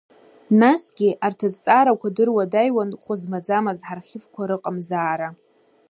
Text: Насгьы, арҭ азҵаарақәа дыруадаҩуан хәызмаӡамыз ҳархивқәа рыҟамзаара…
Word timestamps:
Насгьы, 0.59 1.09
арҭ 1.25 1.39
азҵаарақәа 1.47 2.09
дыруадаҩуан 2.15 2.89
хәызмаӡамыз 3.03 3.79
ҳархивқәа 3.87 4.43
рыҟамзаара… 4.49 5.29